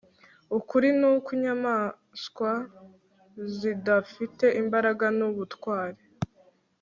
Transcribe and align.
ukuri 0.57 0.87
nuko 0.99 1.27
inyamanswa 1.37 2.51
zidafite 3.57 4.45
imbaraga 4.61 5.05
nubutwari 5.17 6.01